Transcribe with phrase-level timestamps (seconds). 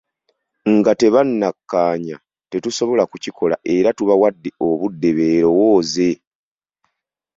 [0.75, 2.17] Nga tebannakkaanya
[2.49, 6.09] tetusobola kukikola era tubawadde obudde beerowooze.